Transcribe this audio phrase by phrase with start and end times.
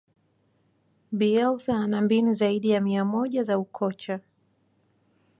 [1.17, 4.19] bielsa ana mbinu zaidi ya mia moja za ukocha